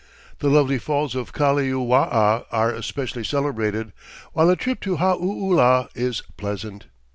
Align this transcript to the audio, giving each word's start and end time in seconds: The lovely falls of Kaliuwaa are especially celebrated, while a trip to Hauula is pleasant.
The 0.39 0.49
lovely 0.49 0.79
falls 0.79 1.13
of 1.13 1.31
Kaliuwaa 1.31 2.45
are 2.51 2.71
especially 2.73 3.23
celebrated, 3.23 3.93
while 4.33 4.49
a 4.49 4.55
trip 4.55 4.79
to 4.81 4.97
Hauula 4.97 5.89
is 5.93 6.23
pleasant. 6.37 6.87